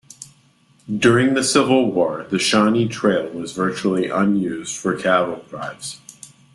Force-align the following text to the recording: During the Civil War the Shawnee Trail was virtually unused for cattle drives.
During 0.97 1.35
the 1.35 1.43
Civil 1.43 1.91
War 1.91 2.25
the 2.27 2.39
Shawnee 2.39 2.87
Trail 2.87 3.29
was 3.29 3.51
virtually 3.51 4.09
unused 4.09 4.75
for 4.77 4.95
cattle 4.97 5.45
drives. 5.47 5.99